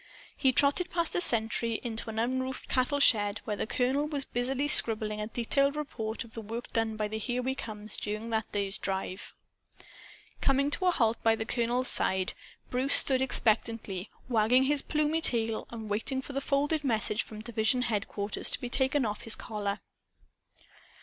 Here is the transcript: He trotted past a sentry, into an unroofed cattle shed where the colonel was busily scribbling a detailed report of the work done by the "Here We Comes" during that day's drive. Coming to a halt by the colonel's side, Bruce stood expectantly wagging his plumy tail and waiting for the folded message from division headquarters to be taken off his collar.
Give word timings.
He 0.35 0.51
trotted 0.51 0.89
past 0.89 1.13
a 1.13 1.21
sentry, 1.21 1.73
into 1.83 2.09
an 2.09 2.17
unroofed 2.17 2.67
cattle 2.67 2.99
shed 2.99 3.39
where 3.45 3.55
the 3.55 3.67
colonel 3.67 4.07
was 4.07 4.25
busily 4.25 4.67
scribbling 4.67 5.21
a 5.21 5.27
detailed 5.27 5.75
report 5.75 6.23
of 6.23 6.33
the 6.33 6.41
work 6.41 6.73
done 6.73 6.95
by 6.97 7.07
the 7.07 7.19
"Here 7.19 7.43
We 7.43 7.53
Comes" 7.53 7.97
during 7.97 8.31
that 8.31 8.51
day's 8.51 8.79
drive. 8.79 9.35
Coming 10.41 10.71
to 10.71 10.87
a 10.87 10.89
halt 10.91 11.21
by 11.21 11.35
the 11.35 11.45
colonel's 11.45 11.87
side, 11.87 12.33
Bruce 12.71 12.95
stood 12.95 13.21
expectantly 13.21 14.09
wagging 14.27 14.63
his 14.63 14.81
plumy 14.81 15.21
tail 15.21 15.67
and 15.69 15.87
waiting 15.87 16.23
for 16.23 16.33
the 16.33 16.41
folded 16.41 16.83
message 16.83 17.21
from 17.21 17.41
division 17.43 17.83
headquarters 17.83 18.49
to 18.49 18.59
be 18.59 18.69
taken 18.69 19.05
off 19.05 19.21
his 19.21 19.35
collar. 19.35 19.81